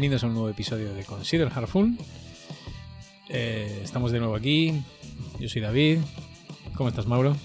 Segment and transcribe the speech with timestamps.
[0.00, 1.94] bienvenidos a un nuevo episodio de Consider Heartful.
[3.28, 4.82] Eh, estamos de nuevo aquí.
[5.38, 5.98] Yo soy David.
[6.74, 7.36] ¿Cómo estás, Mauro?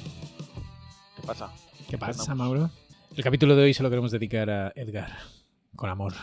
[1.17, 1.53] ¿Qué pasa?
[1.89, 2.69] ¿Qué pasa, Mauro?
[3.13, 5.17] El capítulo de hoy se lo queremos dedicar a Edgar.
[5.75, 6.13] Con amor.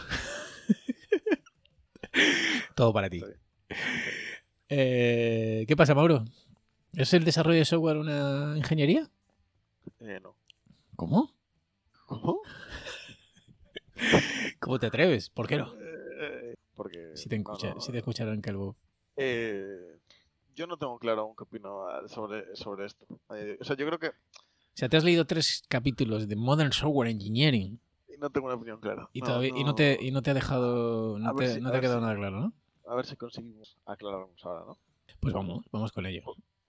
[2.76, 3.22] Todo para ti.
[4.70, 6.24] Eh, ¿Qué pasa, Mauro?
[6.94, 9.10] ¿Es el desarrollo de software una ingeniería?
[10.00, 10.34] Eh, no.
[10.96, 11.34] ¿Cómo?
[12.06, 12.40] ¿Cómo?
[14.60, 15.28] ¿Cómo te atreves?
[15.28, 15.91] ¿Por qué no?
[16.26, 17.16] Eh, porque.
[17.16, 18.76] Si te, no, escucha- no, si te escucharon calvo.
[19.16, 19.98] eh,
[20.54, 23.06] yo no tengo claro aún qué opino ah, sobre, sobre esto.
[23.34, 24.12] Eh, o sea, yo creo que O
[24.74, 27.78] sea, te has leído tres capítulos de Modern Software Engineering
[28.22, 29.08] no tengo una opinión clara.
[29.12, 31.18] y, No, todavía, y, no te, y no te ha dejado.
[31.18, 32.52] No te, si- no te ha quedado si- nada claro, ¿no?
[32.86, 34.78] A ver si conseguimos aclararnos ahora, ¿no?
[35.20, 36.22] Pues vamos, vamos con ello.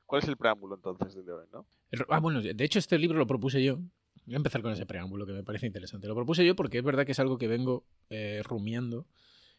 [0.06, 1.66] ¿Cuál es el preámbulo entonces de hoy, no?
[2.10, 3.78] Ah, bueno, de hecho, este libro lo propuse yo.
[4.26, 6.08] Voy a empezar con ese preámbulo que me parece interesante.
[6.08, 9.06] Lo propuse yo porque es verdad que es algo que vengo eh, rumiando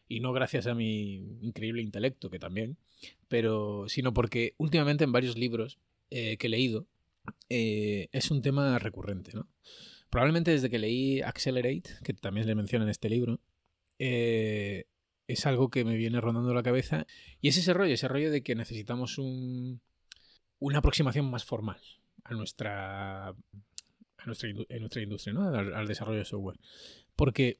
[0.07, 2.77] y no gracias a mi increíble intelecto, que también,
[3.27, 6.87] pero sino porque últimamente en varios libros eh, que he leído
[7.49, 9.47] eh, es un tema recurrente, ¿no?
[10.09, 13.39] Probablemente desde que leí Accelerate, que también le menciona en este libro,
[13.99, 14.85] eh,
[15.27, 17.07] es algo que me viene rondando la cabeza
[17.41, 19.81] y es ese rollo, ese rollo de que necesitamos un,
[20.59, 21.81] una aproximación más formal
[22.23, 23.35] a nuestra, a
[24.25, 25.49] nuestra, en nuestra industria, ¿no?
[25.49, 26.59] al, al desarrollo de software.
[27.15, 27.59] Porque,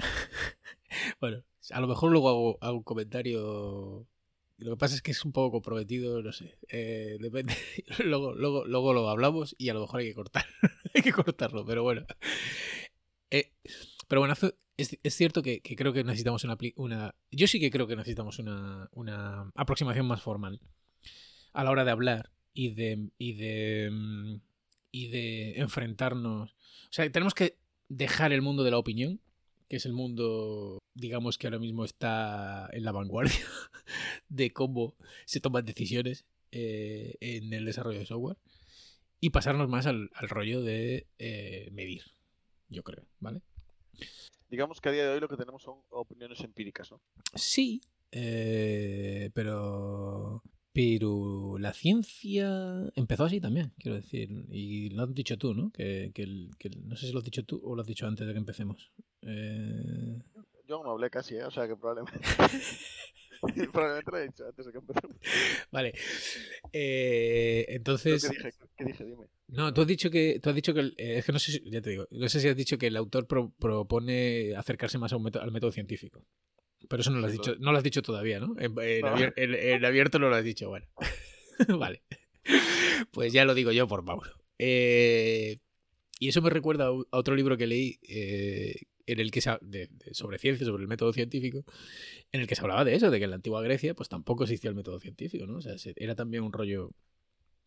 [1.20, 4.06] bueno, a lo mejor luego hago, hago un comentario.
[4.58, 6.58] Lo que pasa es que es un poco comprometido, no sé.
[6.68, 7.54] eh, depende.
[8.04, 10.44] luego, luego, luego lo hablamos y a lo mejor hay que cortar.
[10.94, 12.04] hay que cortarlo, pero bueno.
[13.30, 13.52] Eh,
[14.08, 14.34] pero bueno,
[14.76, 17.14] es, es cierto que, que creo que necesitamos una, una.
[17.30, 20.60] Yo sí que creo que necesitamos una, una aproximación más formal
[21.52, 23.10] a la hora de hablar y de.
[23.18, 24.40] y de.
[24.90, 26.52] y de enfrentarnos.
[26.52, 27.56] O sea, tenemos que
[27.88, 29.20] dejar el mundo de la opinión,
[29.70, 33.38] que es el mundo, digamos, que ahora mismo está en la vanguardia
[34.28, 38.36] de cómo se toman decisiones eh, en el desarrollo de software,
[39.20, 42.02] y pasarnos más al, al rollo de eh, medir,
[42.68, 43.42] yo creo, ¿vale?
[44.50, 47.00] Digamos que a día de hoy lo que tenemos son opiniones empíricas, ¿no?
[47.36, 50.42] Sí, eh, pero.
[50.72, 54.30] Pero la ciencia empezó así también, quiero decir.
[54.50, 55.70] Y lo has dicho tú, ¿no?
[55.72, 57.88] Que, que el- que el- no sé si lo has dicho tú o lo has
[57.88, 58.90] dicho antes de que empecemos.
[59.22, 60.18] Eh,
[60.68, 61.44] Yo no hablé casi, ¿eh?
[61.44, 62.20] O sea que probablemente.
[63.72, 65.16] probablemente lo he dicho antes de que empecemos.
[65.72, 65.92] vale.
[66.72, 68.22] Eh, ¿Pero entonces.
[68.22, 68.50] ¿Qué dije?
[68.76, 69.04] ¿Qué dije?
[69.04, 69.26] Dime.
[69.48, 70.38] No, tú has dicho que.
[70.40, 71.70] Tú has dicho que eh, es que no sé si.
[71.70, 72.06] Ya te digo.
[72.12, 75.42] No sé si has dicho que el autor pro- propone acercarse más a un método-
[75.42, 76.24] al método científico.
[76.90, 78.56] Pero eso no lo has dicho, no lo has dicho todavía, ¿no?
[78.58, 79.16] En, en No.
[79.16, 80.86] abier- en- en abierto no lo has dicho, bueno.
[81.80, 82.02] vale.
[83.12, 84.32] Pues ya lo digo yo por Mauro.
[84.58, 85.58] Eh,
[86.18, 88.74] y eso me recuerda a otro libro que leí eh,
[89.06, 91.64] en el que se ha- de- de- sobre ciencia, sobre el método científico,
[92.32, 94.42] en el que se hablaba de eso, de que en la antigua Grecia pues tampoco
[94.42, 95.58] existía el método científico, ¿no?
[95.58, 96.90] O sea, se- era también un rollo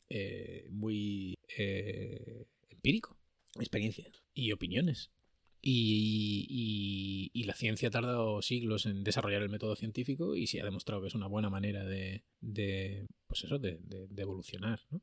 [0.10, 1.36] eh, muy
[2.70, 3.18] empírico,
[3.60, 5.12] experiencias y opiniones.
[5.66, 11.02] Y, la ciencia ha tardado siglos en desarrollar el método científico y se ha demostrado
[11.02, 12.24] que es una buena manera de,
[13.28, 13.80] pues eso, de,
[14.18, 14.82] evolucionar.
[14.92, 15.02] ¿no?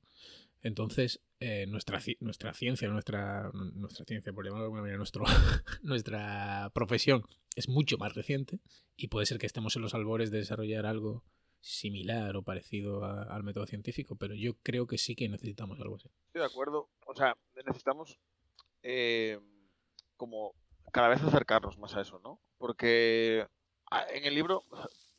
[0.62, 5.24] Entonces, eh, nuestra, nuestra ciencia, nuestra, nuestra ciencia, por llamarlo de alguna manera, nuestro,
[5.82, 7.24] nuestra profesión
[7.56, 8.60] es mucho más reciente
[8.96, 11.24] y puede ser que estemos en los albores de desarrollar algo
[11.60, 15.96] similar o parecido a- al método científico, pero yo creo que sí que necesitamos algo
[15.96, 16.08] así.
[16.28, 16.88] Estoy de acuerdo.
[17.06, 18.18] O sea, necesitamos
[18.82, 19.38] eh,
[20.20, 20.54] como
[20.92, 22.40] cada vez acercarnos más a eso, ¿no?
[22.58, 23.46] Porque
[23.90, 24.66] ah, en el libro,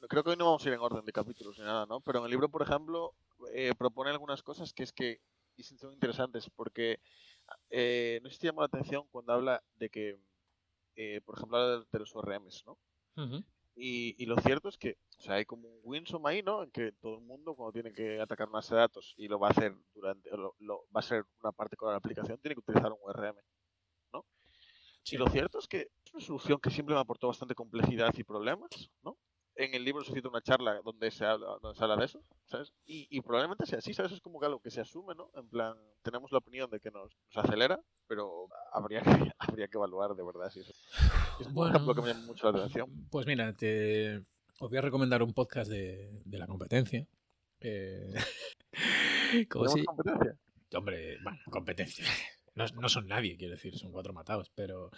[0.10, 2.02] creo que hoy no vamos a ir en orden de capítulos ni nada, ¿no?
[2.02, 3.16] Pero en el libro, por ejemplo,
[3.54, 5.22] eh, propone algunas cosas que es que
[5.58, 7.00] y son interesantes porque
[7.70, 10.20] eh, no sé si te llama la atención cuando habla de que,
[10.96, 12.80] eh, por ejemplo, habla de, los ORMs, ¿no?
[13.76, 16.64] Y, y lo cierto es que o sea, hay como un winsome ahí, ¿no?
[16.64, 19.40] En que todo el mundo, cuando tiene que atacar una base de datos y lo
[19.40, 22.56] va a hacer durante, lo, lo- va a ser una parte con la aplicación, tiene
[22.56, 23.38] que utilizar un ORM.
[25.10, 28.24] Y lo cierto es que es una solución que siempre me aportó bastante complejidad y
[28.24, 28.70] problemas,
[29.04, 29.18] ¿no?
[29.56, 32.24] En el libro se cita una charla donde se habla, donde se habla de eso,
[32.46, 32.72] ¿sabes?
[32.86, 34.14] Y, y probablemente sea así, ¿sabes?
[34.14, 35.30] Es como que algo que se asume, ¿no?
[35.36, 39.10] En plan, tenemos la opinión de que nos, nos acelera, pero habría que,
[39.40, 40.72] habría que evaluar de verdad si eso
[41.40, 41.76] es un Bueno.
[41.76, 43.08] ejemplo que me llama mucho la atención.
[43.12, 44.18] Pues mira, te
[44.60, 47.06] os voy a recomendar un podcast de, de la competencia.
[47.60, 48.14] Eh,
[49.50, 50.38] ¿Cómo ¿Tenemos se- competencia?
[50.74, 52.06] Hombre, bueno, competencia.
[52.56, 54.92] No, no son nadie, quiero decir, son cuatro matados, pero.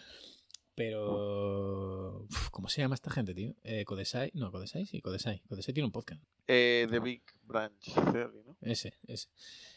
[0.75, 2.23] Pero.
[2.23, 3.53] uf, ¿Cómo se llama esta gente, tío?
[3.63, 4.31] Eh, Codesai.
[4.33, 5.41] No, Codesai, sí, Codesai.
[5.47, 6.23] Codesai tiene un podcast.
[6.47, 8.57] Eh, The Big Branch Theory, ¿no?
[8.61, 9.29] Ese, ese.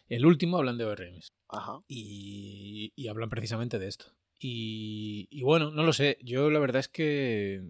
[0.09, 1.33] El último hablan de ORMs.
[1.49, 1.81] Ajá.
[1.87, 4.07] y, y hablan precisamente de esto.
[4.39, 6.19] Y, y bueno, no lo sé.
[6.23, 7.63] Yo la verdad es que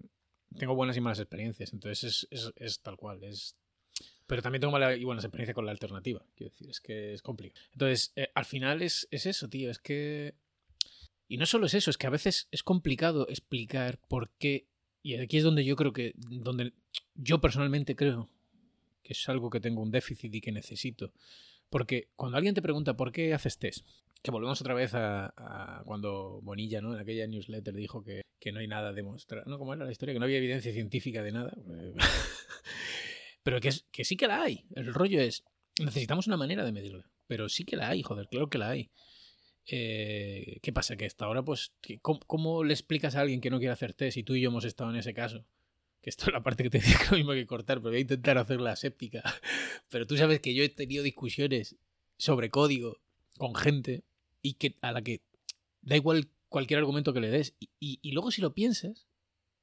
[0.57, 3.55] tengo buenas y malas experiencias, entonces es, es, tal cual, es...
[4.27, 7.21] Pero también tengo malas y buenas experiencias con la alternativa, quiero decir, es que es
[7.21, 7.65] complicado.
[7.71, 10.35] Entonces, eh, al final es, es eso, tío, es que...
[11.29, 14.67] Y no solo es eso, es que a veces es complicado explicar por qué,
[15.01, 16.73] y aquí es donde yo creo que, donde
[17.15, 18.29] yo personalmente creo
[19.03, 21.13] que es algo que tengo un déficit y que necesito.
[21.69, 23.85] Porque cuando alguien te pregunta por qué haces test,
[24.21, 26.93] que volvemos otra vez a, cuando Bonilla, ¿no?
[26.93, 29.43] En aquella newsletter dijo que, no hay nada demostrado.
[29.49, 29.57] ¿No?
[29.57, 30.13] ¿Cómo era la historia?
[30.13, 31.53] Que no había evidencia científica de nada.
[33.47, 34.65] pero que, es, que sí que la hay.
[34.75, 35.45] El rollo es,
[35.79, 37.09] necesitamos una manera de medirla.
[37.27, 38.91] Pero sí que la hay, joder, claro que la hay.
[39.67, 40.97] Eh, ¿Qué pasa?
[40.97, 41.71] Que hasta ahora, pues,
[42.01, 44.65] ¿cómo, le explicas a alguien que no quiere hacer test y tú y yo hemos
[44.65, 45.45] estado en ese caso?
[46.01, 47.99] Que esto es la parte que te decía que lo mismo que cortar, pero voy
[47.99, 49.23] a intentar hacerla séptica.
[49.89, 51.77] Pero tú sabes que yo he tenido discusiones
[52.17, 52.97] sobre código
[53.37, 54.03] con gente
[54.41, 55.21] y que a la que
[55.79, 57.55] da igual cualquier argumento que le des.
[57.79, 59.07] Y, luego si lo piensas,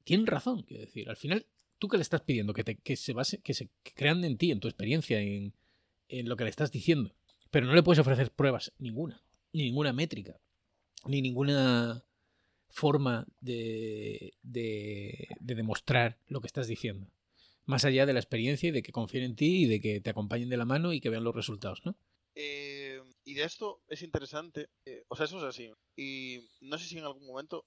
[0.03, 0.63] tienen razón.
[0.63, 1.45] Quiero decir, al final,
[1.79, 4.51] tú que le estás pidiendo que, te, que se base, que se crean en ti,
[4.51, 5.53] en tu experiencia, en,
[6.07, 7.15] en lo que le estás diciendo.
[7.51, 9.23] Pero no le puedes ofrecer pruebas ninguna,
[9.53, 10.39] ni ninguna métrica,
[11.05, 12.03] ni ninguna
[12.69, 17.07] forma de, de, de, demostrar lo que estás diciendo.
[17.65, 20.09] Más allá de la experiencia y de que confíen en ti y de que te
[20.09, 21.95] acompañen de la mano y que vean los resultados, ¿no?
[22.35, 25.71] Eh, y de esto es interesante, eh, o sea, eso es así.
[25.95, 27.65] Y no sé si en algún momento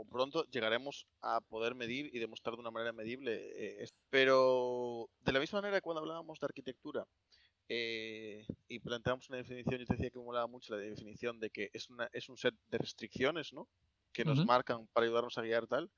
[0.00, 3.32] o, pronto llegaremos a poder medir y demostrar de una manera medible.
[3.54, 7.06] Eh, pero de la misma manera que cuando hablábamos de arquitectura
[7.68, 11.70] y planteamos una definición, yo te decía que me molaba mucho la definición de que
[11.72, 13.68] es, una, es un set de restricciones, ¿no?
[14.12, 15.90] Que nos marcan para ayudarnos a guiar tal.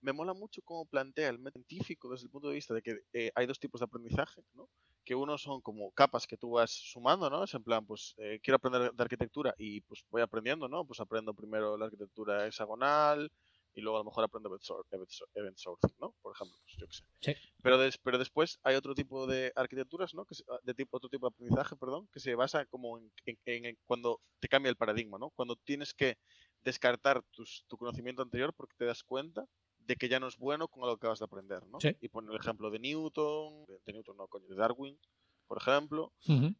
[0.00, 3.32] Me mola mucho cómo plantea el método científico desde el punto de vista de que
[3.34, 4.68] hay dos tipos de aprendizaje, ¿no?
[5.04, 7.44] Que uno son como capas que tú vas sumando, ¿no?
[7.44, 10.84] Es en plan, pues eh, quiero aprender de arquitectura y pues voy aprendiendo, ¿no?
[10.84, 13.30] Pues aprendo primero la arquitectura hexagonal
[13.74, 16.14] y luego a lo mejor aprendo event, sourcing, ¿no?
[16.22, 17.04] Por ejemplo, pues yo qué sé.
[17.20, 17.50] Sí.
[17.62, 20.24] Pero, pero después hay otro tipo de arquitecturas, ¿no?
[20.24, 23.12] Que de tipo, otro tipo de aprendizaje, perdón, que se basa como en,
[23.44, 25.30] en, cuando te cambia el paradigma, ¿no?
[25.30, 26.18] Cuando tienes que
[26.62, 29.44] descartar tus, tu conocimiento anterior porque te das cuenta
[29.86, 31.80] de que ya no es bueno con lo que acabas de aprender, ¿no?
[31.80, 31.96] Sí.
[32.00, 34.98] Y pone el ejemplo de Newton, de, Newton no, coño, de Darwin,
[35.46, 36.12] por ejemplo.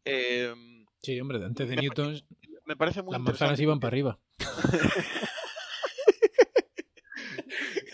[0.04, 2.20] Em, sí, hombre, antes de Newton
[2.64, 4.18] me parece muy las manzanas iban para arriba.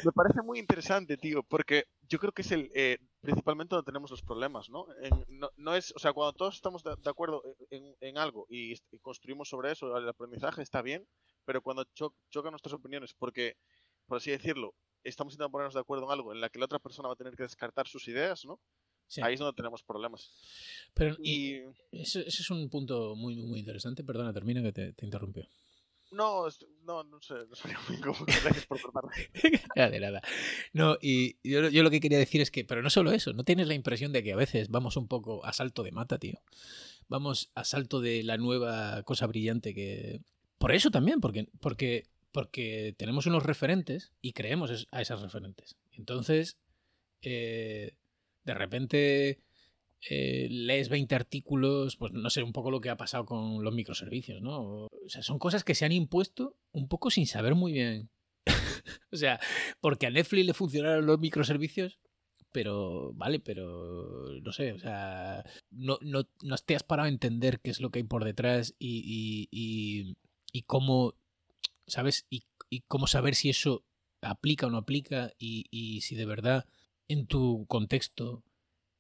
[0.05, 4.11] me parece muy interesante, tío, porque yo creo que es el eh, principalmente donde tenemos
[4.11, 4.87] los problemas, ¿no?
[5.57, 9.97] no, es, o sea, cuando todos estamos de, acuerdo en, algo y, construimos sobre eso,
[9.97, 11.07] el aprendizaje está bien,
[11.45, 13.57] pero cuando chocan nuestras opiniones, porque,
[14.07, 14.75] por así decirlo,
[15.05, 17.17] estamos intentando ponernos de acuerdo en algo en la que la otra persona va a
[17.17, 18.61] tener que descartar sus ideas, ¿no?
[19.23, 20.31] Ahí es donde tenemos problemas.
[20.95, 21.63] Pero y...
[21.91, 24.05] ese, es un punto muy, muy interesante.
[24.05, 25.49] Perdona, termina que te, te interrumpió.
[26.13, 26.47] No,
[26.85, 28.19] no, no sé, no sabía muy cómo.
[28.27, 29.13] Gracias por cortarme.
[29.77, 30.23] nada, de nada.
[30.73, 33.45] No, y yo, yo, lo que quería decir es que, pero no solo eso, ¿no
[33.45, 36.41] tienes la impresión de que a veces vamos un poco a salto de mata, tío?
[37.09, 40.21] Vamos a salto de la nueva cosa brillante que...
[40.59, 45.77] Por eso también, porque, porque porque tenemos unos referentes y creemos a esos referentes.
[45.93, 46.59] Entonces,
[47.23, 47.97] eh,
[48.45, 49.41] de repente
[50.09, 53.75] eh, lees 20 artículos, pues no sé, un poco lo que ha pasado con los
[53.75, 54.87] microservicios, ¿no?
[54.87, 58.11] O sea, son cosas que se han impuesto un poco sin saber muy bien.
[59.13, 59.41] o sea,
[59.81, 61.99] porque a Netflix le funcionaron los microservicios,
[62.53, 67.61] pero vale, pero no sé, o sea, no, no, no te has parado a entender
[67.61, 70.17] qué es lo que hay por detrás y, y,
[70.53, 71.15] y cómo
[71.91, 72.27] ¿sabes?
[72.31, 72.45] Y,
[72.87, 73.85] cómo saber si eso
[74.23, 76.67] aplica o no aplica y, si de verdad
[77.09, 78.45] en tu contexto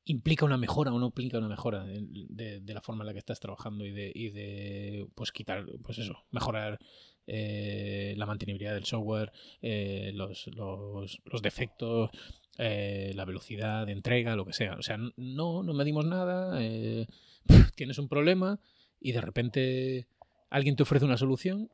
[0.04, 3.38] implica una mejora o no implica una mejora de, la forma en la que estás
[3.38, 6.80] trabajando y de, y de pues quitar, pues eso, mejorar
[7.28, 9.30] eh, la mantenibilidad del software,
[9.62, 12.10] eh, los, los, defectos,
[12.58, 14.74] eh, la velocidad de entrega, lo que sea.
[14.74, 16.58] O sea, no, no medimos nada,
[17.76, 18.58] tienes un problema
[18.98, 20.08] y de repente
[20.48, 21.70] alguien te ofrece una solución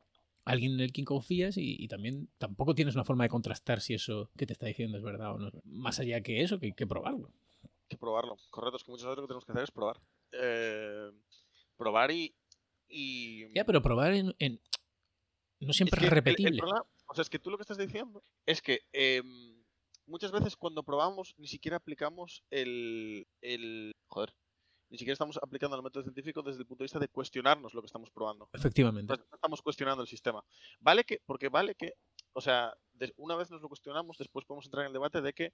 [0.46, 4.30] alguien en el quien confías y, también tampoco tienes una forma de contrastar si eso
[4.38, 5.50] que te está diciendo es verdad o no.
[5.64, 7.32] Más allá que eso, que hay que probarlo.
[7.62, 8.36] Hay que probarlo.
[8.50, 10.00] Correcto, es que muchas veces lo que tenemos que hacer es probar.
[10.32, 11.10] Eh,
[11.76, 12.34] probar y,
[12.88, 14.60] y, Ya, pero probar en...
[15.58, 16.60] No siempre es, repetible.
[16.62, 19.64] o sea, es que tú lo que estás diciendo es que em,
[20.06, 23.26] muchas veces cuando probamos ni siquiera aplicamos el...
[23.40, 24.32] el joder,
[24.88, 27.82] ni siquiera estamos aplicando el método científico desde el punto de vista de cuestionarnos lo
[27.82, 28.48] que estamos probando.
[28.52, 29.14] Efectivamente.
[29.32, 30.44] estamos cuestionando el sistema.
[30.80, 31.94] Vale que, porque vale que,
[32.32, 32.76] o sea,
[33.16, 35.52] una vez nos lo cuestionamos, después podemos entrar en el debate de que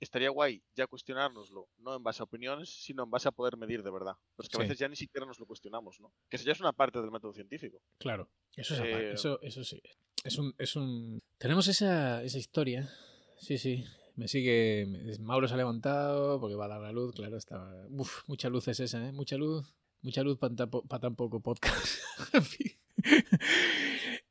[0.00, 3.82] estaría guay ya cuestionárnoslo, no en base a opiniones, sino en base a poder medir
[3.82, 4.14] de verdad.
[4.36, 6.12] Pero es que a veces ya ni siquiera nos lo cuestionamos, ¿no?
[6.28, 7.82] Que eso ya es una parte del método científico.
[7.98, 9.80] Claro, eso, es eh, eso, eso sí.
[10.24, 11.22] Es un, es un...
[11.38, 12.90] Tenemos esa, esa historia,
[13.38, 13.84] sí, sí,
[14.20, 14.86] me sigue.
[15.20, 17.86] Mauro se ha levantado porque va a dar la luz, claro, está.
[17.88, 19.12] Uf, mucha luz es esa, ¿eh?
[19.12, 19.74] Mucha luz.
[20.02, 22.02] Mucha luz para tan, poco podcast.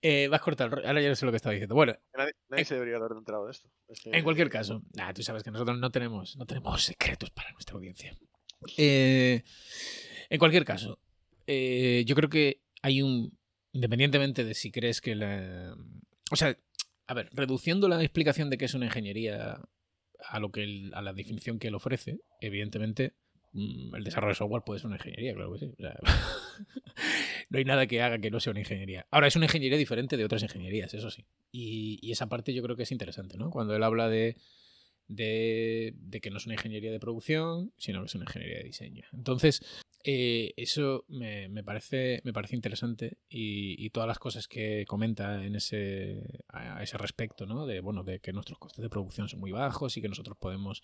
[0.02, 0.72] eh, vas a cortar.
[0.86, 1.74] Ahora ya no sé lo que estaba diciendo.
[1.74, 1.96] Bueno.
[2.50, 3.68] Nadie, se debería haber enterado de esto.
[4.06, 7.76] En cualquier caso, nah, tú sabes que nosotros no tenemos, no tenemos secretos para nuestra
[7.76, 8.16] audiencia.
[8.78, 9.44] Eh,
[10.30, 11.00] en cualquier caso,
[11.48, 13.38] eh, yo creo que hay un.
[13.72, 15.76] Independientemente de si crees que la.
[16.32, 16.56] O sea,
[17.08, 19.60] a ver, reduciendo la explicación de qué es una ingeniería
[20.28, 23.14] a lo que a la definición que él ofrece, evidentemente
[23.52, 25.74] Mm, el desarrollo de software puede ser una ingeniería, claro que sí.
[27.50, 29.08] no hay nada que haga que no sea una ingeniería.
[29.12, 31.26] Ahora, es una ingeniería diferente de otras ingenierías, eso sí.
[31.52, 33.50] Y, esa parte yo creo que es interesante, ¿no?
[33.50, 34.38] Cuando él habla de,
[35.10, 39.04] de, que no es una ingeniería de producción, sino que es una ingeniería de diseño.
[39.12, 39.62] Entonces,
[40.04, 46.44] eh, eso me, parece, me parece interesante y, todas las cosas que comenta en ese,
[46.48, 47.66] a ese respecto, ¿no?
[47.66, 50.84] De, bueno, de que nuestros costes de producción son muy bajos y que nosotros podemos...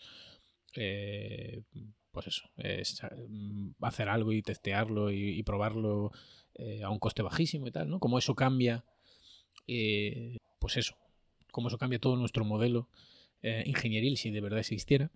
[0.75, 1.61] Eh,
[2.11, 6.11] pues eso, es mm, hacer algo y testearlo y, probarlo
[6.55, 7.99] eh, a un coste bajísimo y tal, ¿no?
[7.99, 8.85] Como eso cambia,
[9.67, 10.95] eh, pues eso,
[11.51, 12.89] como eso cambia todo nuestro modelo
[13.45, 15.11] eh, ingenieril si de verdad existiera.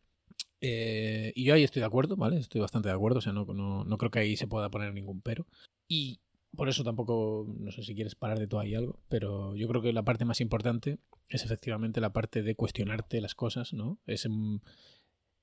[0.62, 2.38] y yo ahí estoy de acuerdo, ¿vale?
[2.38, 5.21] Estoy bastante de acuerdo, o sea, no, no, creo que ahí se pueda poner ningún
[5.21, 5.48] pero.
[5.88, 6.19] Y
[6.55, 9.81] por eso tampoco, no sé si quieres parar de todo ahí algo, pero yo creo
[9.81, 14.00] que la parte más importante es efectivamente la parte de cuestionarte las cosas, ¿no?
[14.05, 14.27] Es,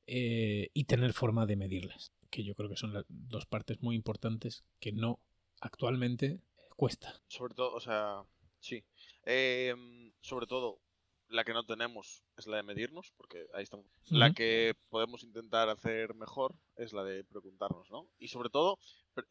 [0.07, 3.97] eh, y tener forma de medirlas, que yo creo que son las dos partes muy
[3.97, 5.19] importantes que no
[5.61, 6.41] actualmente
[6.77, 7.21] cuesta.
[7.27, 8.23] Sobre todo, o sea,
[8.61, 8.85] sí.
[9.25, 10.81] Em, sobre todo,
[11.29, 13.87] la que no tenemos es la de medirnos, porque ahí estamos.
[14.11, 18.09] La que podemos intentar hacer mejor es la de preguntarnos, ¿no?
[18.19, 18.79] Y sobre todo,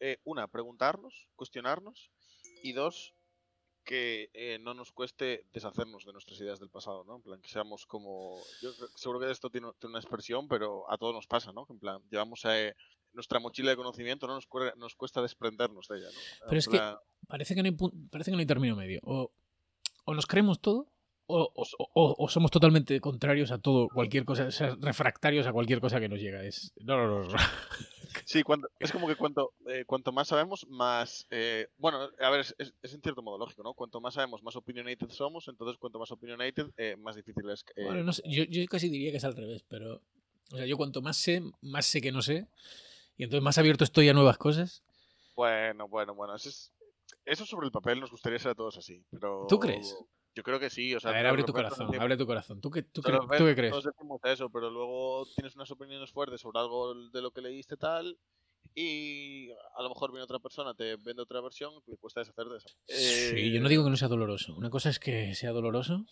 [0.00, 2.10] eh, una, preguntarnos, cuestionarnos,
[2.62, 3.14] y dos,
[3.84, 7.16] que eh, no nos cueste deshacernos de nuestras ideas del pasado, ¿no?
[7.16, 8.42] En plan, que seamos como...
[8.60, 11.66] Yo seguro que esto tiene, una expresión, pero a todos nos pasa, ¿no?
[11.70, 12.74] En plan, llevamos eh,
[13.12, 14.34] nuestra mochila de conocimiento, ¿no?
[14.34, 16.46] Nos, nos cuesta desprendernos de ella, ¿no?
[16.48, 16.80] Pero es que
[17.28, 17.76] parece que, no hay,
[18.10, 19.00] parece que no hay término medio.
[19.04, 19.32] O,
[20.04, 20.92] o nos creemos todo,
[21.26, 25.80] o, o, o, somos totalmente contrarios a todo, cualquier cosa, o sea, refractarios a cualquier
[25.80, 26.44] cosa que nos llega.
[26.44, 26.72] Es...
[26.80, 27.36] No, no, no.
[28.24, 31.26] Sí, cuando, es como que cuanto, eh, cuanto más sabemos, más...
[31.30, 33.74] Eh, bueno, a ver, es, es, en cierto modo lógico, ¿no?
[33.74, 37.64] Cuanto más sabemos, más opinionated somos, entonces cuanto más opinionated, eh, más difícil es...
[37.76, 40.00] Bueno, no sé, yo, yo casi diría que es al revés, pero...
[40.52, 42.48] O sea, yo cuanto más sé, más sé que no sé,
[43.16, 44.82] y entonces más abierto estoy a nuevas cosas.
[45.34, 46.72] Bueno, bueno, bueno, eso, es,
[47.24, 49.46] eso sobre el papel nos gustaría ser a todos así, pero...
[49.48, 49.96] ¿Tú crees?
[50.36, 50.94] Yo creo que sí.
[50.94, 52.60] O sea, a ver, abre tu corazón, abre tu corazón.
[52.60, 53.74] ¿Tú qué, tú, qué, ¿tú qué crees?
[54.24, 58.18] Eso, pero luego tienes unas opiniones fuertes sobre algo de lo que leíste tal
[58.74, 62.58] y a lo mejor viene otra persona, te vende otra versión y cuesta deshacer de
[62.58, 62.68] eso.
[62.86, 64.54] Sí, yo no digo que no sea doloroso.
[64.54, 66.04] Una cosa es que sea doloroso,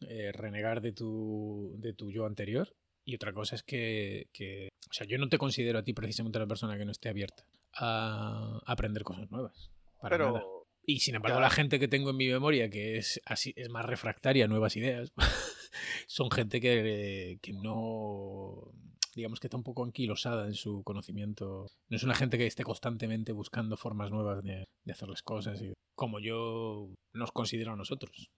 [0.00, 4.92] eh, renegar de tu, de tu yo anterior, y otra cosa es que, que, O
[4.92, 7.44] sea, yo no te considero a ti precisamente una persona que no esté abierta
[7.74, 9.70] a, aprender cosas nuevas.
[10.00, 10.42] Para nada.
[10.88, 13.84] Y sin embargo, la gente que tengo en mi memoria, que es así, es más
[13.84, 15.12] refractaria a nuevas ideas,
[16.06, 18.72] son gente que, que no
[19.14, 21.66] digamos que está un poco anquilosada en su conocimiento.
[21.90, 25.74] No es una gente que esté constantemente buscando formas nuevas de, hacer las cosas, y
[25.94, 28.30] como yo nos considero a nosotros.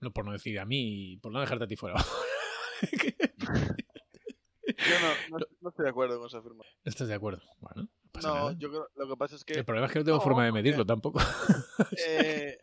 [0.00, 1.96] No por no decir a mí, por no dejarte a ti fuera.
[4.66, 5.00] yo
[5.30, 6.76] no, no, estoy de acuerdo con esa afirmación.
[6.84, 7.42] ¿Estás de acuerdo?
[7.60, 7.88] Bueno.
[8.22, 9.54] No, yo creo, lo que pasa es que...
[9.54, 11.20] El problema es que no tengo forma de medirlo tampoco.
[12.08, 12.58] Eh,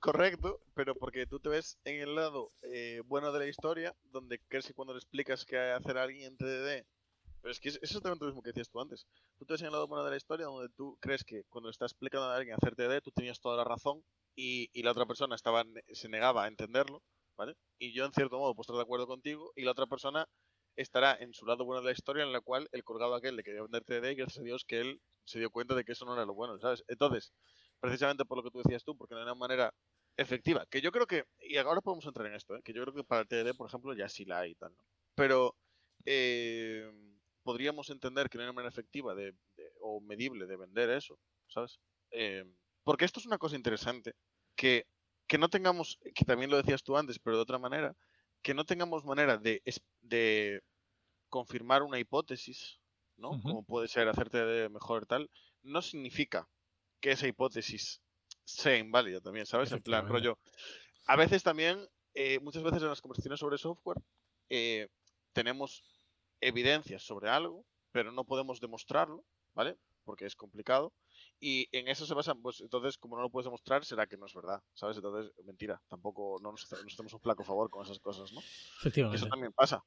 [0.00, 4.40] correcto, pero porque tú te ves en el lado eh, bueno de la historia, donde
[4.48, 6.86] crees que cuando le explicas que hacer a alguien en TDD
[7.40, 9.06] pero es que es exactamente lo mismo que decías tú antes.
[9.38, 12.26] Tú te has señalado una de la historia donde tú crees que cuando estás explicando
[12.26, 14.02] a alguien hacer TD, tú tenías toda la razón
[14.34, 17.02] y, y, la otra persona estaba se negaba a entenderlo,
[17.36, 17.56] ¿vale?
[17.78, 20.28] Y yo en cierto modo puedo estar de acuerdo contigo y la otra persona
[20.80, 23.42] estará en su lado bueno de la historia en la cual el colgado aquel le
[23.42, 26.04] quería vender TD y gracias a Dios que él se dio cuenta de que eso
[26.04, 26.84] no era lo bueno, ¿sabes?
[26.88, 27.32] Entonces,
[27.80, 29.74] precisamente por lo que tú decías tú, porque no hay una manera
[30.16, 32.62] efectiva, que yo creo que, y ahora podemos entrar en esto, ¿eh?
[32.62, 34.82] que yo creo que para el por ejemplo, ya sí la hay y tal, ¿no?
[35.14, 35.56] Pero...
[36.04, 36.90] Eh,
[37.48, 39.34] podríamos entender que no hay una manera efectiva de,
[39.80, 41.80] o medible de vender eso, ¿sabes?
[42.10, 42.44] Eh,
[42.84, 44.12] porque esto es una cosa interesante,
[44.54, 44.86] que,
[45.26, 47.96] que no tengamos, que también lo decías tú antes, pero de otra manera,
[48.42, 49.62] que no tengamos manera de,
[50.00, 50.62] de
[51.28, 52.80] confirmar una hipótesis,
[53.16, 53.40] ¿no?
[53.42, 55.30] Como puede ser hacerte de mejor tal,
[55.62, 56.48] no significa
[57.00, 58.00] que esa hipótesis
[58.44, 59.72] sea inválida también, ¿sabes?
[59.72, 60.38] En plan, rollo.
[61.06, 63.98] A veces también, eh, muchas veces en las conversaciones sobre software,
[64.48, 64.88] eh,
[65.32, 65.82] tenemos
[66.40, 69.76] evidencias sobre algo, pero no podemos demostrarlo, ¿vale?
[70.04, 70.92] Porque es complicado.
[71.40, 74.26] Y en eso se basa, pues entonces, como no lo puedes demostrar, será que no
[74.26, 74.96] es verdad, ¿sabes?
[74.96, 75.80] Entonces, mentira.
[75.88, 78.40] Tampoco no nos, hacemos un flaco favor con esas cosas, ¿no?
[78.80, 79.18] Efectivamente.
[79.18, 79.84] Eso también pasa.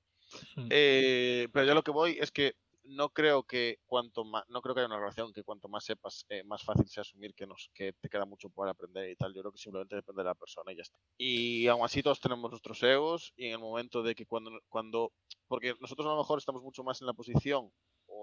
[0.55, 0.67] Mm.
[0.70, 4.74] Eh, pero yo lo que voy es que no creo que cuanto más, no creo
[4.74, 7.70] que haya una relación que cuanto más sepas, eh, más fácil sea asumir que nos,
[7.74, 9.34] que te queda mucho por aprender y tal.
[9.34, 10.98] Yo creo que simplemente depende de la persona y ya está.
[11.17, 15.13] Y aún así todos tenemos nuestros egos y en el momento de que cuando, cuando,
[15.48, 17.72] porque nosotros a lo mejor estamos mucho más en la posición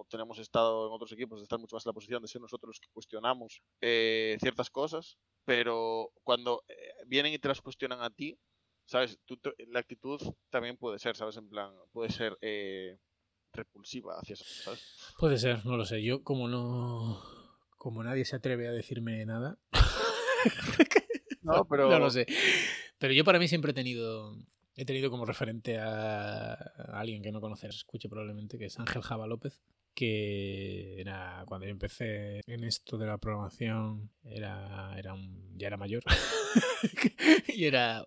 [0.08, 2.68] tenemos estado en otros equipos de estar mucho más en la posición de ser nosotros
[2.68, 6.74] los que cuestionamos eh, ciertas cosas, pero cuando eh,
[7.06, 8.38] vienen y te las cuestionan a ti,
[8.86, 9.18] ¿sabes?
[9.24, 9.38] Tú
[9.68, 11.36] la actitud también puede ser, ¿sabes?
[11.36, 12.98] En plan, puede ser eh,
[13.52, 15.14] repulsiva hacia eso, ¿sabes?
[15.18, 16.02] Puede ser, no lo sé.
[16.02, 17.22] Yo como no...
[17.76, 19.58] Como nadie se atreve a decirme nada...
[21.42, 21.88] No, pero...
[21.88, 22.26] No lo sé.
[22.98, 24.36] Pero yo para mí siempre he tenido...
[24.74, 29.02] He tenido como referente a, a alguien que no conoces, escuche probablemente, que es Ángel
[29.02, 29.60] Java López,
[29.94, 35.76] que era cuando yo empecé en esto de la programación, era, era un, ya era
[35.76, 36.02] mayor.
[37.48, 38.06] y, era,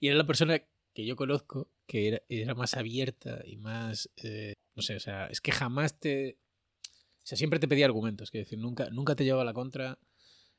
[0.00, 0.60] y era la persona
[0.94, 4.10] que yo conozco que era, era más abierta y más...
[4.16, 6.38] eh, no sé, o sea, es que jamás te...
[6.84, 9.98] O sea, siempre te pedía argumentos, que decir, nunca, nunca te llevaba la contra,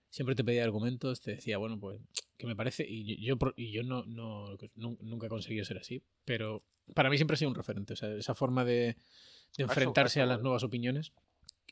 [0.10, 2.00] siempre te pedía argumentos, te decía, bueno, pues,
[2.38, 6.04] que me parece, y yo, y yo no, no, nu- nunca he conseguido ser así,
[6.26, 6.64] pero
[6.94, 8.98] para mí siempre ha sido un referente, o sea, esa forma de,
[9.58, 11.12] de enfrentarse a las nuevas opiniones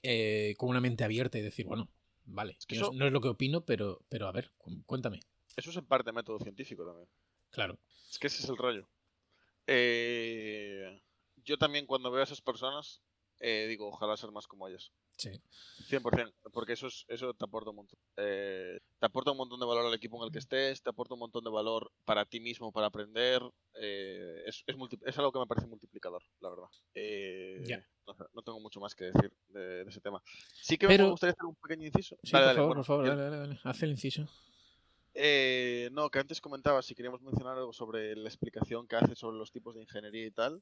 [0.03, 1.89] eh, con una mente abierta y decir, bueno,
[2.25, 5.19] vale, que eso- es, no es lo que opino, pero, pero a ver, cu- cuéntame.
[5.55, 7.09] Eso es en parte método científico también.
[7.49, 7.79] Claro,
[8.11, 8.87] Es que ese es el rollo.
[9.67, 11.01] Eh,
[11.45, 13.01] yo también cuando veo a esas personas
[13.39, 14.91] eh, digo, ojalá ser más como ellas.
[15.17, 15.29] sí.
[15.89, 17.97] 100%, porque eso, es, eso te aporta un montón.
[18.17, 21.13] Eh, te aporta un montón de valor al equipo en el que estés, te aporta
[21.13, 23.41] un montón de valor para ti mismo, para aprender.
[23.75, 26.67] eh, es, es, es algo que me parece multiplicador, la verdad.
[26.93, 27.87] Eh, Ya.
[28.33, 30.21] no, tengo mucho más que decir de, de ese tema.
[30.53, 32.17] Sí que Pero- me gustaría hacer un pequeño inciso.
[32.23, 33.59] Sí, Dale, por dale, favor, bueno, por favor, yo- dale, dale, dale.
[33.63, 34.27] Haz el inciso.
[35.13, 39.37] eh, no, que antes comentaba si queríamos mencionar algo sobre la explicación que hace sobre
[39.37, 40.61] los tipos de ingeniería y tal.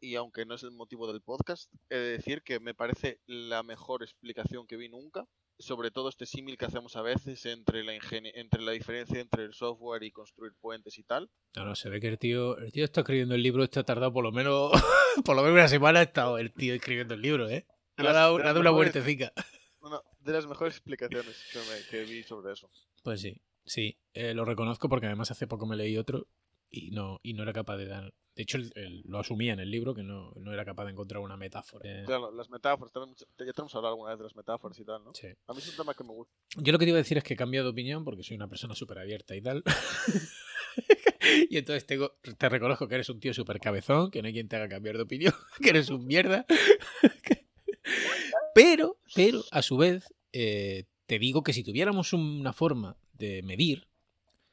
[0.00, 3.62] Y aunque no es el motivo del podcast, he de decir que me parece la
[3.62, 5.26] mejor explicación que vi nunca.
[5.58, 9.44] Sobre todo este símil que hacemos a veces entre la, ingenie- entre la diferencia entre
[9.44, 11.28] el software y construir puentes y tal.
[11.54, 14.10] No, no, se ve que el tío, el tío está escribiendo el libro, está tardado
[14.10, 14.72] por lo menos,
[15.24, 17.66] por lo menos una semana ha estado el tío escribiendo el libro, ¿eh?
[17.98, 19.32] Ha dado, ha dado una vueltecica.
[19.82, 22.70] No, de las mejores explicaciones que, me- que vi sobre eso.
[23.02, 26.26] Pues sí, sí, eh, lo reconozco porque además hace poco me leí otro
[26.70, 28.12] y no, y no era capaz de dar.
[28.40, 31.20] De hecho, él lo asumía en el libro que no, no era capaz de encontrar
[31.20, 31.82] una metáfora.
[31.84, 35.04] Eh, Claro, las metáforas, también, ya tenemos hablado alguna vez de las metáforas y tal,
[35.04, 35.12] ¿no?
[35.12, 35.26] sí.
[35.46, 36.32] A mí es un tema que me gusta.
[36.56, 38.36] Yo lo que te iba a decir es que he cambiado de opinión porque soy
[38.36, 39.62] una persona súper abierta y tal.
[41.50, 44.48] y entonces tengo, te reconozco que eres un tío súper cabezón, que no hay quien
[44.48, 46.46] te haga cambiar de opinión, que eres un mierda.
[48.54, 53.86] pero, pero, a su vez, eh, te digo que si tuviéramos una forma de medir,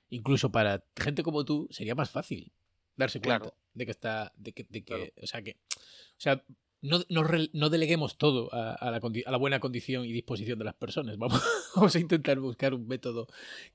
[0.09, 2.51] incluso para gente como tú, sería más fácil
[2.97, 3.55] darse cuenta Claro.
[3.77, 5.11] De que está, de que, de que- Claro.
[5.21, 6.43] o sea que, o sea,
[6.81, 10.65] no, no, no deleguemos todo a, a la, a la buena condición y disposición de
[10.65, 11.17] las personas.
[11.19, 11.41] Vamos,
[11.75, 13.27] vamos a intentar buscar un método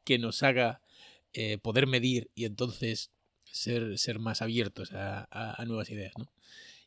[0.04, 0.80] que nos haga
[1.32, 3.10] eh, poder medir y entonces
[3.44, 6.12] ser, ser más abiertos a, a- a nuevas ideas.
[6.18, 6.26] ¿no?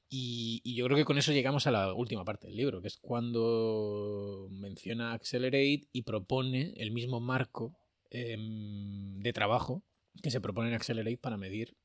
[0.09, 2.87] Y, y yo creo que con eso llegamos a la última parte del libro, que
[2.87, 7.75] es cuando menciona Accelerate y propone el mismo marco
[8.11, 9.83] em, de trabajo
[10.23, 11.75] que se propone en Accelerate para medir.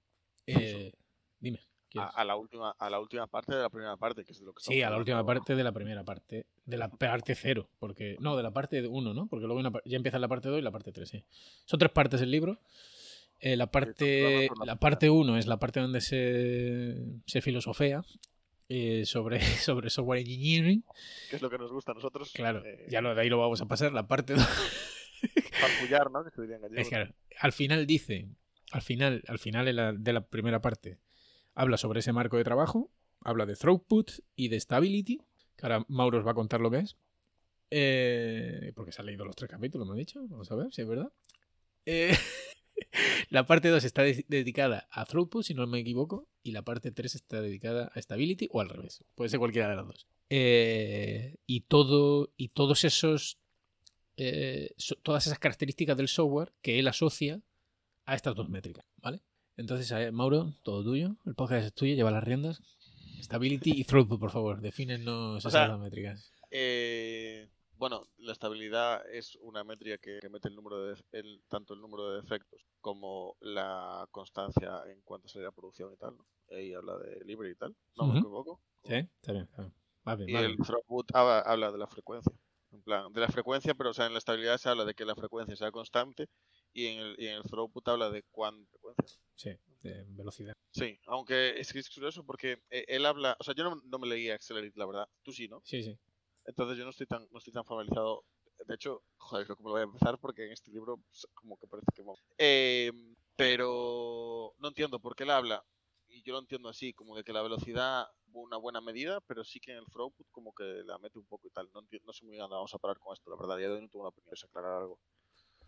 [0.47, 0.93] eh,
[1.41, 1.61] dime.
[1.97, 4.53] A, la última, a la última parte de la primera parte, que es de lo
[4.53, 6.47] que Sí, a la última parte de la primera parte.
[6.65, 7.69] De la parte cero.
[7.81, 8.17] Porque.
[8.21, 9.27] No, de la parte 1, ¿no?
[9.27, 11.25] Porque luego una ya empieza la parte 2 y la parte 3, sí.
[11.65, 12.61] Son tres partes del libro.
[13.41, 16.95] Eh, la parte la parte 1 es la parte donde se,
[17.27, 18.05] se filosofea
[18.69, 20.85] eh, sobre, sobre software engineering.
[21.29, 22.33] Que es lo que nos gusta a nosotros.
[22.33, 23.93] Claro, eh, ya lo de ahí lo vamos a pasar.
[23.93, 24.47] La parte 2
[25.61, 26.23] Farfullar, ¿no?
[26.23, 26.81] Que se diría en gallego.
[26.81, 28.29] es que al final dice,
[28.71, 30.99] al final, al final de la, de la primera parte,
[31.55, 35.19] habla sobre ese marco de trabajo, habla de throughput y de stability,
[35.57, 36.97] que ahora Mauro os va a contar lo que es.
[37.71, 40.21] Eh, porque se ha leído los tres capítulos, me ha dicho.
[40.29, 41.13] Vamos a ver si es verdad.
[41.87, 42.17] Eh,
[43.31, 46.91] la parte 2 está de- dedicada a throughput, si no me equivoco, y la parte
[46.91, 49.05] 3 está dedicada a stability o al revés.
[49.15, 50.07] Puede ser cualquiera de las dos.
[50.31, 53.39] Eh, y todo y todos esos
[54.17, 57.41] eh, todas esas características del software que él asocia
[58.05, 59.23] a estas dos métricas, ¿vale?
[59.61, 62.63] Entonces, eh, Mauro, todo tuyo, el podcast es tuyo, lleva las riendas.
[63.23, 66.33] Stability y throughput, por favor, defínenos esas dos métricas.
[66.51, 67.47] Eh,
[67.77, 71.83] bueno, la estabilidad es una métrica que, que mete el número de el, tanto el
[71.83, 76.17] número de defectos como la constancia en cuanto a salir a producción y tal.
[76.17, 76.27] ¿no?
[76.57, 77.77] Ahí habla de libre y tal.
[77.97, 78.13] No Ujú.
[78.15, 78.63] me equivoco.
[78.85, 78.95] ¿Sí?
[78.95, 79.75] Está bien, está bien.
[80.09, 80.63] Va bien, Y va el bien.
[80.63, 82.33] throughput habla, habla de la frecuencia.
[82.73, 85.05] En plan, de la frecuencia, pero o sea, en la estabilidad se habla de que
[85.05, 86.29] la frecuencia sea constante
[86.73, 89.21] y en el, y en el throughput habla de cuán frecuencia.
[89.35, 89.51] Sí,
[89.83, 90.55] de velocidad.
[90.71, 93.99] Sí, aunque es que es curioso porque eh, él habla, o sea, yo no, no
[93.99, 95.63] me leí Accelerate, la verdad, tú sí, ¿no?
[95.65, 95.99] Sí, sí.
[96.45, 98.25] Entonces yo no estoy tan, no estoy tan familiarizado.
[98.67, 101.27] De hecho, joder, creo que me lo voy a empezar porque en este libro pues,
[101.35, 102.05] como que parece que...
[102.39, 102.93] Eh,
[103.37, 105.65] pero no entiendo por qué él habla,
[106.09, 109.61] y yo lo entiendo así, como de que la velocidad una buena medida, pero sí
[109.61, 111.69] que en el throughput como que la mete un poco y tal.
[111.73, 113.69] No, entiendo, no sé muy bien dónde vamos a parar con esto, la verdad, ya
[113.69, 114.99] no tengo una opinión, es aclarar algo.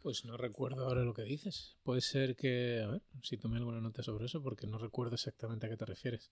[0.02, 1.76] Pues no recuerdo ahora lo que dices.
[1.84, 5.66] Puede ser que, a ver, si tomé alguna nota sobre eso, porque no recuerdo exactamente
[5.66, 6.28] a qué te refieres.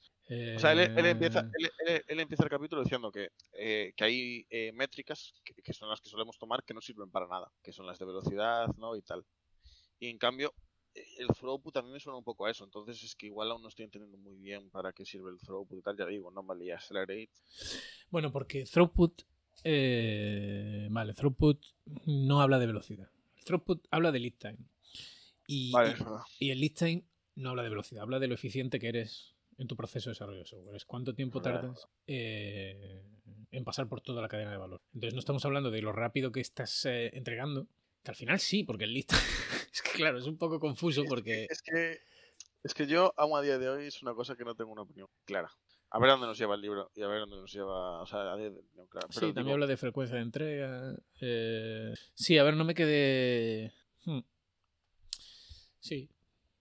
[0.56, 3.92] O sea, él, él empieza, Eh, él, él- él empieza el capítulo diciendo que, eh,
[3.96, 7.28] que hay eh, métricas que, que son las que solemos tomar que no sirven para
[7.28, 8.96] nada, que son las de velocidad, ¿no?
[8.96, 9.24] Y tal.
[10.00, 10.52] Y en cambio,
[10.94, 13.50] eh, el throughput a mí me suena un poco a eso, entonces es que igual
[13.52, 16.32] aún no estoy entendiendo muy bien para qué sirve el throughput y tal, ya digo,
[16.32, 17.30] no me accelerate.
[18.10, 19.22] Bueno, porque throughput.
[19.62, 21.64] eh, vale, throughput
[22.06, 23.10] no habla de velocidad.
[23.50, 24.58] Throughput habla de lead time.
[25.46, 26.20] Y, Vale, y- es verdad.
[26.38, 27.04] y el lead time
[27.36, 30.38] no habla de velocidad, habla de lo eficiente que eres en tu proceso de desarrollo
[30.40, 30.76] de software.
[30.76, 33.02] Es cuánto tiempo tardas eh,
[33.50, 34.80] en pasar por toda la cadena de valor.
[34.94, 37.66] Entonces no estamos hablando de lo rápido que estás eh, entregando,
[38.02, 39.20] que al final sí, porque el lead time.
[39.72, 41.46] es que claro, es un poco confuso porque.
[41.50, 41.98] Es que,
[42.62, 44.82] es que yo, aún a día de hoy, es una cosa que no tengo una
[44.82, 45.50] opinión clara.
[45.92, 48.00] A ver dónde nos lleva el libro y a ver dónde nos lleva.
[48.00, 48.36] O sea.
[48.36, 50.96] Sí, también digo, habla de frecuencia de entrega.
[51.20, 53.72] eh, Sí, a ver, no me quedé.
[54.04, 54.20] Hmm.
[55.80, 56.08] Sí.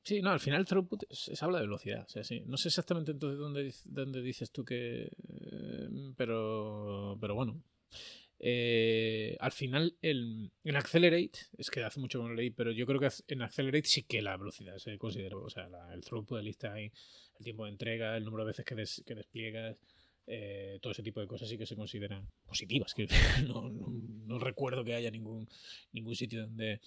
[0.03, 2.03] Sí, no, al final throughput es, es habla de velocidad.
[2.05, 2.41] O sea, sí.
[2.47, 5.03] No sé exactamente entonces dónde, dónde dices tú que.
[5.27, 7.17] eh, pero.
[7.21, 7.61] Pero bueno.
[8.41, 12.71] Eh, al final, el, en Accelerate, es que hace mucho que no lo leí, pero
[12.71, 15.35] yo creo que en Accelerate sí que la velocidad se considera.
[15.37, 16.91] O sea, la- el throughput de lista ahí,
[17.37, 19.77] el tiempo de entrega, el número de veces que, des- que despliegas,
[20.27, 22.93] eh, todo ese tipo de cosas sí que se consideran positivas.
[22.93, 23.07] Que
[23.47, 23.91] no, no-
[24.25, 25.47] no recuerdo que haya ningún,
[25.91, 26.79] ningún sitio donde,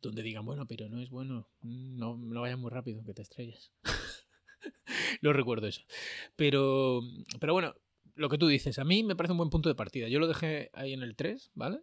[0.00, 3.22] donde digan, bueno, pero no es bueno, mm, no, no vayas muy rápido, que te
[3.22, 3.72] estrellas.
[5.22, 5.82] no recuerdo eso.
[6.36, 7.00] Pero,
[7.40, 7.74] pero bueno,
[8.16, 10.08] lo que tú dices, a mí me parece un buen punto de partida.
[10.08, 11.80] Yo lo dejé ahí en el 3, ¿vale?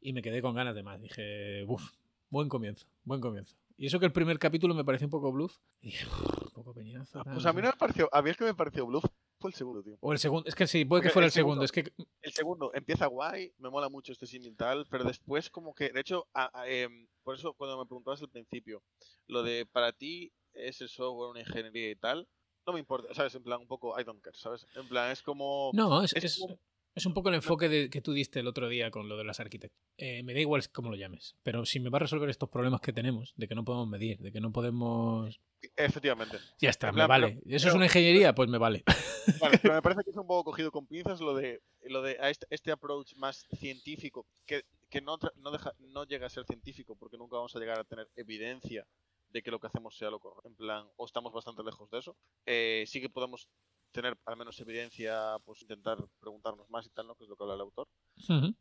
[0.00, 1.00] Y me quedé con ganas de más.
[1.00, 1.92] Dije, uff,
[2.30, 3.56] buen comienzo, buen comienzo.
[3.76, 5.56] Y eso que el primer capítulo me pareció un poco bluff.
[5.80, 7.22] Y dije, "Uf, un poco peñazo.
[7.22, 7.72] tal, Pues a mí no sé".
[7.74, 8.08] me pareció.
[8.12, 9.04] A mí es que me pareció bluff.
[9.40, 9.96] Fue el segundo, tío.
[10.00, 11.64] O el segundo, es que sí, puede que fuera el el segundo.
[11.64, 15.48] segundo- Es que El segundo empieza guay, me mola mucho este símil tal, pero después
[15.48, 18.82] como que, de hecho, a- a- em, por eso cuando me preguntabas al principio,
[19.28, 22.26] lo de para ti es el software, una ingeniería y tal,
[22.68, 23.34] no me importa, ¿sabes?
[23.34, 24.66] En plan un poco I don't care, ¿sabes?
[24.76, 25.70] En plan es como...
[25.74, 26.58] No, es, es es- como-
[26.94, 29.22] es un poco el enfoque de- que tú diste el otro día con lo de
[29.24, 29.78] las arquitecturas.
[29.98, 32.80] Eh, me da igual cómo lo llames, pero si me va a resolver estos problemas
[32.80, 35.40] que tenemos, de que no podemos medir, de que no podemos...
[35.76, 36.38] Efectivamente.
[36.60, 37.38] Ya está, me vale.
[37.44, 38.34] pero- ¿Eso es una ingeniería?
[38.34, 38.82] Pues me vale.
[39.40, 42.16] Vale, pero me parece que es un poco cogido con pinzas lo de, lo de
[42.18, 46.46] a este, este approach más científico, que, que no, no, deja, no llega a ser
[46.46, 48.86] científico porque nunca vamos a llegar a tener evidencia
[49.30, 50.48] de que lo que hacemos sea lo correcto.
[50.48, 52.16] En plan, o estamos bastante lejos de eso.
[52.46, 53.48] Eh, sí que podemos
[53.92, 57.16] tener al menos evidencia, pues intentar preguntarnos más y tal, ¿no?
[57.16, 57.88] Que es lo que habla el autor.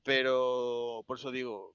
[0.04, 1.74] Pero por eso digo,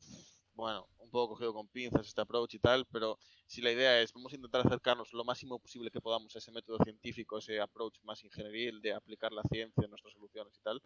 [0.55, 4.13] bueno, un poco cogido con pinzas este approach y tal, pero si la idea es,
[4.13, 7.99] vamos a intentar acercarnos lo máximo posible que podamos a ese método científico, ese approach
[8.03, 10.81] más ingenieril de aplicar la ciencia en nuestras soluciones y tal,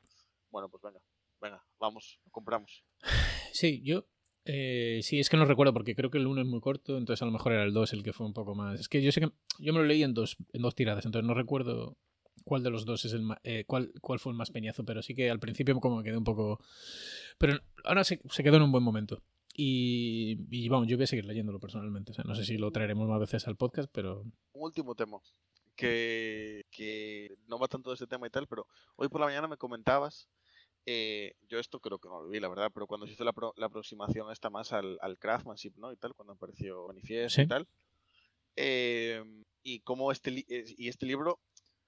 [0.50, 1.00] bueno, pues venga,
[1.40, 2.84] venga, vamos, lo compramos.
[3.52, 4.06] Sí, yo...
[4.46, 7.20] eh, sí, es que no recuerdo porque creo que el 1 es muy corto, entonces
[7.22, 8.80] a lo mejor era el 2 el que fue un poco más...
[8.80, 11.26] Es que yo sé que yo me lo leí en dos, en dos tiradas, entonces
[11.26, 11.96] no recuerdo
[12.44, 15.02] cuál de los dos es el ma- eh, cuál, cuál fue el más peñazo, pero
[15.02, 16.60] sí que al principio como me quedé un poco...
[17.38, 19.22] Pero ahora se, quedó en un buen momento.
[19.54, 22.12] Y, y vamos, yo voy a seguir leyéndolo personalmente.
[22.12, 24.20] O sea, no sé si lo traeremos más veces al podcast, pero...
[24.52, 25.18] Un último tema,
[25.74, 29.48] que, que no va tanto de este tema y tal, pero hoy por la mañana
[29.48, 30.28] me comentabas,
[30.86, 33.32] eh, yo esto creo que no lo vi, la verdad, pero cuando se hizo la,
[33.32, 35.92] pro- la aproximación esta más al, al craftsmanship, ¿no?
[35.92, 37.42] Y tal, cuando apareció Manifiesto Sí.
[37.42, 37.66] y tal.
[38.56, 39.22] eh,
[39.62, 41.40] y como este, eh, y este libro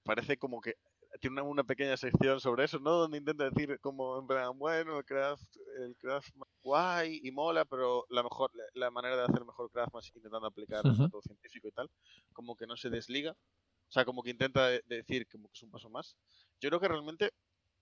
[0.05, 0.75] parece como que
[1.21, 2.93] tiene una, una pequeña sección sobre eso, ¿no?
[2.93, 6.31] Donde intenta decir como en plan, bueno, el craft, el craft
[6.63, 10.87] guay y mola, pero la mejor, la, manera de hacer mejor craft es intentando aplicar
[10.87, 10.99] el Ujú.
[10.99, 11.91] método científico y tal,
[12.33, 15.63] como que no se desliga, o sea, como que intenta de- decir como que es
[15.63, 16.17] un paso más.
[16.61, 17.33] Yo creo que realmente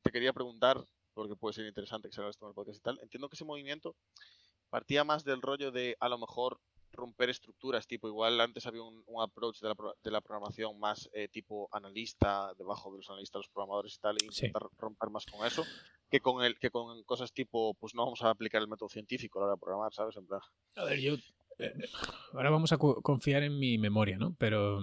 [0.03, 0.85] te quería preguntar,
[1.17, 3.35] porque puede ser interesante que se haga esto en el podcast y tal, entiendo que
[3.35, 3.97] ese movimiento
[4.71, 6.61] partía más del rollo de a lo mejor
[6.93, 11.11] romper estructuras, tipo igual antes había un, un approach de la, de la programación más
[11.13, 14.47] eh, tipo analista, debajo de los analistas, los programadores y tal, e Sí.
[14.47, 15.65] intentar romper más con eso,
[16.11, 19.39] que con el que con cosas tipo, pues no vamos a aplicar el método científico
[19.39, 20.17] a la hora de programar, ¿sabes?
[20.17, 20.41] En plan,
[20.77, 21.15] A ver, yo.
[21.59, 21.73] eh,
[22.33, 24.35] ahora vamos a co- confiar en mi memoria, ¿no?
[24.39, 24.79] Pero.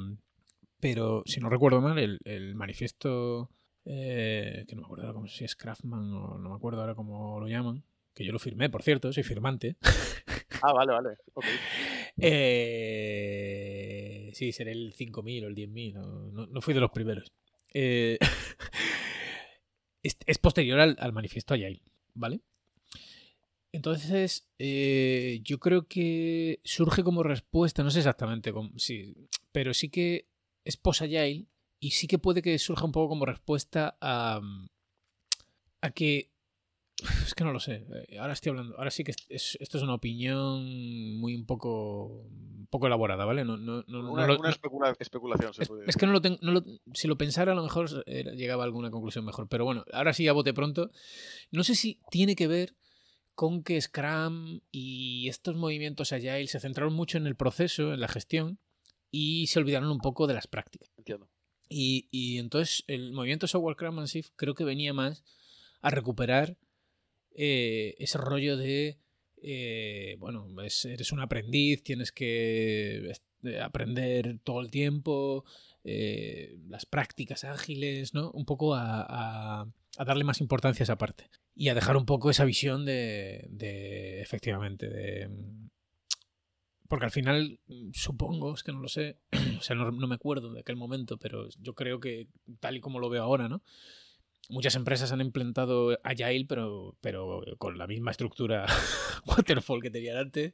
[0.80, 3.50] Pero si no recuerdo mal, el, el manifiesto.
[3.86, 6.96] Eh, que no me acuerdo ahora cómo si es Craftman o no me acuerdo ahora
[6.96, 7.84] cómo lo llaman.
[8.14, 9.76] Que yo lo firmé, por cierto, soy firmante.
[10.62, 11.10] ah, vale, vale.
[12.16, 13.50] Eh,
[14.36, 17.32] sí, seré el 5.000 o el 10.000, no, no, no fui de los primeros.
[17.74, 18.20] Eh,
[20.04, 21.82] es, es posterior al, al manifiesto Agile,
[22.14, 22.42] ¿vale?
[23.74, 29.16] Entonces, eh, yo creo que surge como respuesta, no sé exactamente cómo, sí,
[29.52, 30.28] pero sí que
[30.64, 31.48] es post-agile
[31.86, 34.40] y sí que puede que surja un poco como respuesta a,
[35.82, 36.32] a que
[37.26, 37.86] es que no lo sé.
[38.08, 38.78] eh, Ahora estoy hablando.
[38.78, 43.26] Ahora sí que es- es- esto es una opinión muy un poco, un poco elaborada,
[43.26, 43.44] ¿vale?
[43.44, 46.12] No, no, no- no Una, lo- una especula- especulación se es, puede es que no
[46.14, 46.38] lo tengo.
[46.42, 49.48] lo- si lo pensara, a lo mejor era- llegaba a alguna conclusión mejor.
[49.50, 50.92] Pero bueno, ahora sí, a bote pronto.
[51.52, 52.76] No sé si tiene que ver
[53.36, 58.08] con que Scrum y estos movimientos Agile se centraron mucho en el proceso, en la
[58.08, 58.60] gestión,
[59.12, 60.90] y se olvidaron un poco de las prácticas.
[60.98, 61.28] Entiendo.
[61.76, 65.24] Y, entonces el movimiento Software Craftsmanship creo que venía más
[65.82, 66.58] a recuperar
[67.36, 69.00] eh, ese rollo de,
[69.42, 73.12] eh, bueno, es- eres un aprendiz, tienes que
[73.44, 75.44] eh, aprender todo el tiempo,
[75.84, 78.30] eh, las prácticas ágiles, ¿no?
[78.32, 79.02] Un poco a,
[79.62, 81.30] a- a darle más importancia a esa parte.
[81.56, 85.30] Y a dejar un poco esa visión de, de efectivamente, de...
[86.94, 89.18] Porque al final, mm, supongo, es que no lo sé,
[89.58, 92.28] o sea, no, no me acuerdo de aquel momento, pero yo creo que
[92.60, 93.64] tal y como lo veo ahora, ¿no?
[94.48, 98.68] Muchas empresas han implementado Agile, pero, pero con la misma estructura
[99.26, 100.54] Waterfall que tenían antes,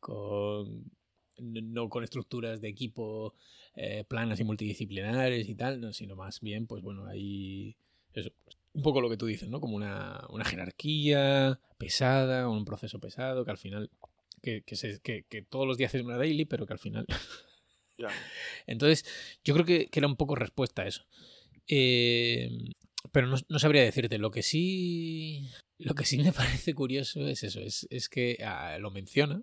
[0.00, 0.90] con,
[1.36, 3.34] no con estructuras de equipo
[3.76, 7.76] eh, planas y multidisciplinares y tal, no, sino más bien, pues bueno, hay
[8.14, 9.60] eso, pues, un poco lo que tú dices, ¿no?
[9.60, 13.90] Como una, una jerarquía pesada, un proceso pesado, que al final,
[14.44, 17.06] que, que, se- que- que todos los días es una daily, pero que al final
[18.66, 19.04] entonces,
[19.44, 21.06] yo creo que, que era un poco respuesta a eso.
[21.68, 22.50] Eh,
[23.12, 24.18] pero no, no sabría decirte.
[24.18, 25.48] Lo que sí.
[25.78, 27.60] Lo que sí me parece curioso es eso.
[27.60, 29.42] Es, es que ah, lo menciona.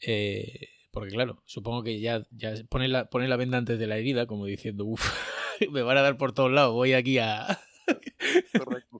[0.00, 3.98] eh, porque claro, supongo que ya, ya pone, la, pone la venda antes de la
[3.98, 5.04] herida, como diciendo, uff,
[5.72, 7.60] me van a dar por todos lados, voy aquí a...
[8.56, 8.98] Correcto.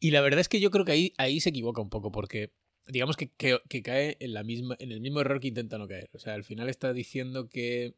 [0.00, 2.50] Y la verdad es que yo creo que ahí, ahí se equivoca un poco, porque
[2.86, 5.88] digamos que, que- que cae en, la misma, en el mismo error que intenta no
[5.88, 6.10] caer.
[6.12, 7.94] O sea, al final está diciendo que.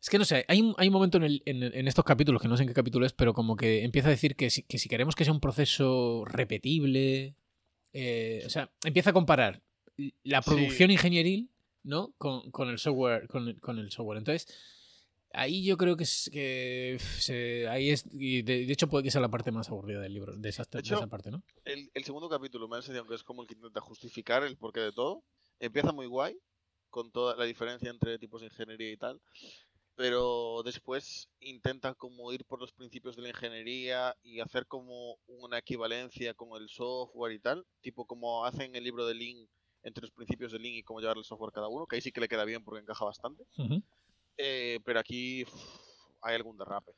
[0.00, 2.40] Es que no sé, hay un, hay un momento en, el- en- en estos capítulos,
[2.40, 4.62] que no sé en qué capítulo es, pero como que empieza a decir que si,
[4.62, 7.34] que si queremos que sea un proceso repetible.
[7.92, 9.62] eh, o sea, empieza a comparar
[10.22, 10.50] la Sí.
[10.50, 11.48] producción ingenieril,
[11.82, 12.12] ¿no?
[12.18, 13.26] Con, con el software.
[13.28, 14.18] Con, con el software.
[14.18, 14.46] Entonces.
[15.32, 19.10] Ahí yo creo que es que se- ahí es y de, de hecho puede que
[19.10, 21.42] sea la parte más aburrida del libro de esa, de hecho, esa parte, ¿no?
[21.64, 24.56] El, el segundo capítulo me ha enseñado que es como el que intenta justificar el
[24.56, 25.22] porqué de todo.
[25.60, 26.36] Empieza muy guay,
[26.88, 29.20] con toda la diferencia entre tipos de ingeniería y tal.
[29.96, 35.58] Pero después intenta como ir por los principios de la ingeniería y hacer como una
[35.58, 37.66] equivalencia con el software y tal.
[37.80, 39.48] Tipo como hacen el libro de Lean
[39.82, 42.12] entre los principios de Lean y cómo llevar el software cada uno, que ahí sí
[42.12, 43.42] que le queda bien porque encaja bastante.
[43.58, 43.82] Ujú.
[44.38, 45.52] Eh, pero aquí uf,
[46.22, 46.92] hay algún derrape.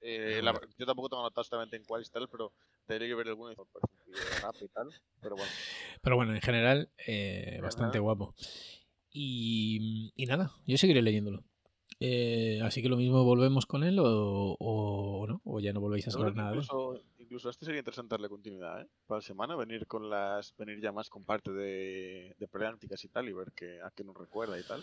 [0.00, 2.52] Eh, la- yo tampoco tengo notado exactamente en cuál y tal, pero
[2.88, 4.88] debería que ver alguno y de derrape y tal.
[5.20, 5.50] Pero bueno,
[6.02, 8.34] Pero bueno, en general, eh, bastante guapo.
[9.12, 11.44] Y, y nada, yo seguiré leyéndolo.
[12.00, 14.04] Eh, así que lo mismo volvemos con él o,
[14.58, 17.78] o, o no, o ya no volvéis a saber nada incluso, incluso a este sería
[17.78, 18.88] interesante darle continuidad, ¿eh?
[19.06, 23.08] Para la semana, venir con las venir ya más con parte de, de prácticas y
[23.08, 24.82] tal y ver que, a qué nos recuerda y tal.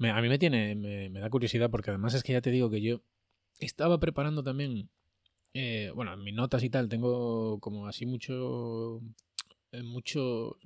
[0.00, 2.80] A mí me tiene, me, da curiosidad porque además es que ya te digo que
[2.80, 3.00] yo
[3.58, 4.88] estaba preparando también,
[5.54, 9.00] eh, bueno, en mis notas y tal, tengo como así mucho,
[9.72, 10.56] eh, mucho,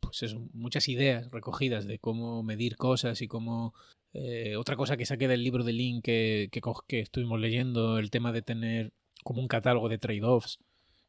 [0.00, 3.74] pues muchas ideas recogidas de cómo medir cosas y cómo...
[4.12, 8.10] eh, otra cosa que saqué del libro de Link que, que, que estuvimos leyendo, el
[8.10, 8.92] tema de tener
[9.24, 10.60] como un catálogo de trade-offs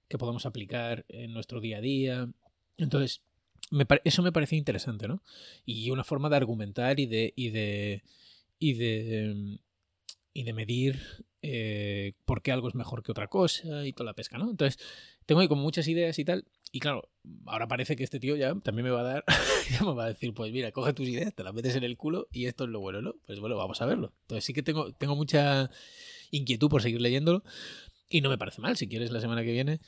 [0.07, 2.29] que podemos aplicar en nuestro día a día.
[2.77, 3.21] Entonces,
[3.71, 5.21] me eso me parecía interesante, ¿no?
[5.65, 7.33] Y una forma de argumentar y de.
[7.35, 8.03] y de.
[8.59, 9.25] y de.
[9.25, 9.57] em,
[10.33, 10.99] y de medir
[11.41, 14.49] eh, por qué algo es mejor que otra cosa y toda la pesca, ¿no?
[14.49, 14.77] Entonces,
[15.25, 16.45] tengo ahí como muchas ideas y tal.
[16.73, 17.09] Y claro,
[17.45, 19.23] ahora parece que este tío ya también me va a dar,
[19.71, 21.95] ya me va a decir, pues mira, coge tus ideas, te las metes en el
[21.95, 23.15] culo y esto es lo bueno, ¿no?
[23.25, 24.13] Pues bueno, vamos a verlo.
[24.23, 25.71] Entonces sí que tengo, tengo mucha
[26.31, 27.43] inquietud por seguir leyéndolo
[28.09, 28.75] y no me parece mal.
[28.75, 29.79] Si quieres la semana que viene,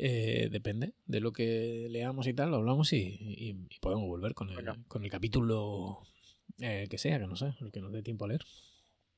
[0.00, 4.32] eh, depende de lo que leamos y tal, lo hablamos y, y- y podemos volver
[4.34, 4.78] con el, Venga.
[4.88, 6.02] con el capítulo
[6.60, 8.44] eh, que sea, que no sé, el que nos dé tiempo a leer.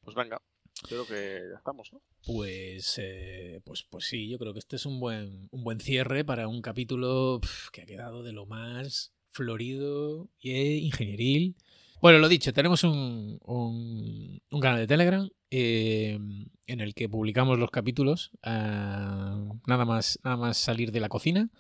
[0.03, 0.41] Pues venga,
[0.89, 2.01] creo que ya estamos, ¿no?
[2.25, 6.25] Pues, eh, pues, pues sí, yo creo que este es un buen, un buen cierre
[6.25, 10.53] para un capítulo pf, que ha quedado de lo más florido y
[10.87, 11.57] ingenieril.
[12.01, 16.19] Bueno, lo dicho, tenemos un, un- un canal de Telegram eh,
[16.67, 21.51] en el que publicamos los capítulos ah, nada, más, nada más salir de la cocina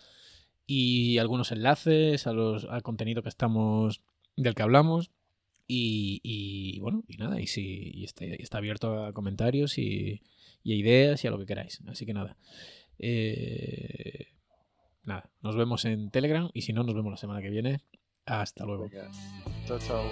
[0.72, 4.02] y algunos enlaces a los, al contenido que estamos,
[4.36, 5.10] del que hablamos.
[5.66, 10.22] Y, bueno, y nada, y, si, y está, está abierto a comentarios y,
[10.64, 11.80] a ideas y a lo que queráis.
[11.88, 12.36] Así que nada.
[13.00, 14.28] Eh,
[15.02, 17.80] nada, nos vemos en Telegram y si no, nos vemos la semana que viene.
[18.24, 18.88] Hasta luego.
[19.66, 20.10] Chao, chao.